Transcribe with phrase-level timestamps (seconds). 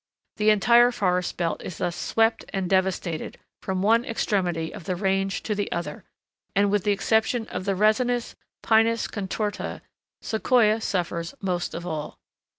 [0.37, 5.43] The entire forest belt is thus swept and devastated from one extremity of the range
[5.43, 6.03] to the other,
[6.55, 8.33] and, with the exception of the resinous
[8.63, 9.81] Pinus contorta,
[10.19, 12.17] Sequoia suffers most of all.